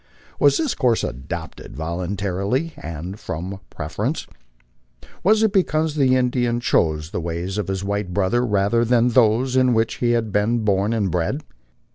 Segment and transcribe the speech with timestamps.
[0.39, 4.25] Was this course adopted voluntarily and from preference?
[5.23, 9.55] Was it because the Indian chose the ways of his white brother rather than those
[9.55, 11.43] in which he had been born and bred?